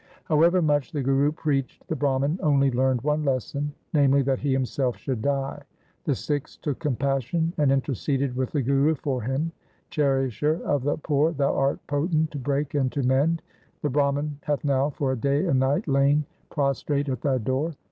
[0.23, 4.97] However much the Guru preached, the Brahman only learned one lesson, namely, lhat he himself
[4.97, 5.61] should die.
[6.05, 9.51] The Sikhs took compassion, and inter ceded with the Guru for him
[9.91, 13.43] —'Cherisher of the poor, thou art potent to break and to mend.
[13.83, 17.75] The Brahman hath now for a day and night lain pros trate at thy door.